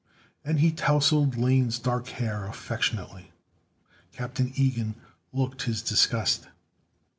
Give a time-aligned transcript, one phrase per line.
[0.43, 3.31] And he towseled Lane's dark hair affectionately.
[4.11, 4.95] Captain Ilgen
[5.31, 6.47] looked his disgust.